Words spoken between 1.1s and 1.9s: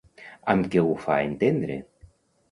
entendre?